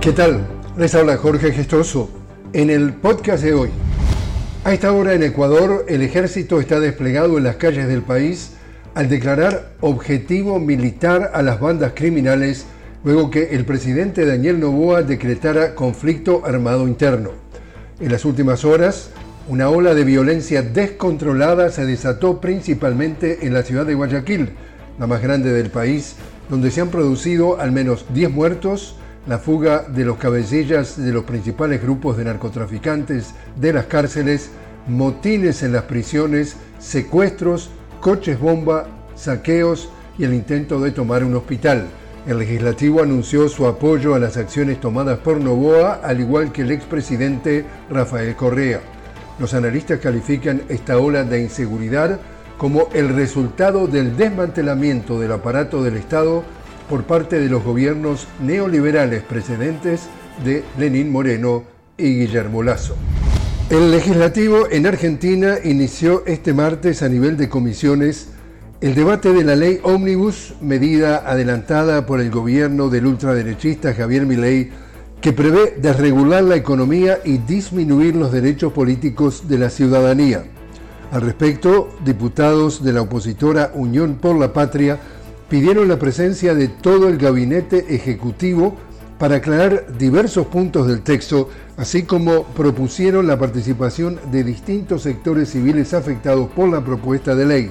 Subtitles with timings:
[0.00, 0.46] ¿Qué tal?
[0.76, 2.08] Les habla Jorge Gestoso.
[2.52, 3.70] En el podcast de hoy,
[4.62, 8.52] a esta hora en Ecuador el ejército está desplegado en las calles del país
[8.94, 12.66] al declarar objetivo militar a las bandas criminales
[13.02, 17.32] luego que el presidente Daniel Novoa decretara conflicto armado interno.
[17.98, 19.10] En las últimas horas,
[19.48, 24.50] una ola de violencia descontrolada se desató principalmente en la ciudad de Guayaquil,
[24.96, 26.14] la más grande del país,
[26.48, 28.94] donde se han producido al menos 10 muertos,
[29.28, 34.50] la fuga de los cabecillas de los principales grupos de narcotraficantes de las cárceles,
[34.86, 37.68] motines en las prisiones, secuestros,
[38.00, 41.88] coches bomba, saqueos y el intento de tomar un hospital.
[42.26, 46.70] El legislativo anunció su apoyo a las acciones tomadas por Novoa, al igual que el
[46.70, 48.80] expresidente Rafael Correa.
[49.38, 52.18] Los analistas califican esta ola de inseguridad
[52.56, 56.44] como el resultado del desmantelamiento del aparato del Estado
[56.88, 60.08] por parte de los gobiernos neoliberales precedentes
[60.44, 61.64] de Lenín Moreno
[61.96, 62.96] y Guillermo Lazo.
[63.70, 68.28] El legislativo en Argentina inició este martes a nivel de comisiones
[68.80, 74.70] el debate de la ley Omnibus, medida adelantada por el gobierno del ultraderechista Javier Milei,
[75.20, 80.44] que prevé desregular la economía y disminuir los derechos políticos de la ciudadanía.
[81.10, 85.00] Al respecto, diputados de la opositora Unión por la Patria
[85.48, 88.76] pidieron la presencia de todo el gabinete ejecutivo
[89.18, 95.92] para aclarar diversos puntos del texto, así como propusieron la participación de distintos sectores civiles
[95.94, 97.70] afectados por la propuesta de ley.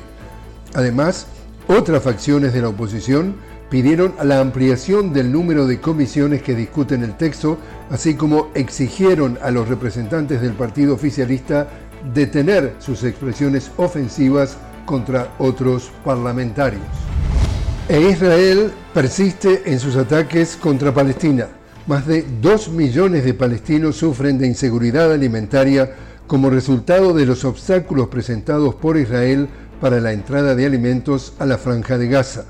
[0.73, 1.28] Además,
[1.67, 3.36] otras facciones de la oposición
[3.69, 7.58] pidieron la ampliación del número de comisiones que discuten el texto,
[7.89, 11.67] así como exigieron a los representantes del partido oficialista
[12.14, 17.06] detener sus expresiones ofensivas contra otros parlamentarios.
[17.89, 21.47] E Israel persiste en sus ataques contra Palestina.
[21.88, 25.95] Más de 2 millones de palestinos sufren de inseguridad alimentaria
[26.27, 29.47] como resultado de los obstáculos presentados por Israel
[29.79, 32.44] para la entrada de alimentos a la franja de Gaza.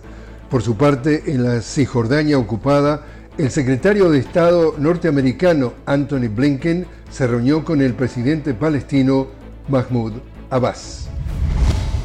[0.49, 3.05] Por su parte, en la Cisjordania ocupada,
[3.37, 9.27] el secretario de Estado norteamericano Anthony Blinken se reunió con el presidente palestino
[9.69, 10.13] Mahmoud
[10.49, 11.09] Abbas.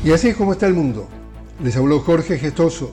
[0.04, 1.08] Y así es como está el mundo.
[1.64, 2.92] Les habló Jorge Gestoso.